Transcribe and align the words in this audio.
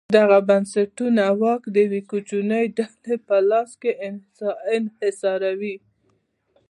دغه 0.17 0.37
بنسټونه 0.49 1.23
واک 1.41 1.61
د 1.73 1.75
یوې 1.85 2.01
کوچنۍ 2.11 2.65
ډلې 2.77 3.15
په 3.27 3.35
لاس 3.49 3.71
انحصاروي. 4.75 5.75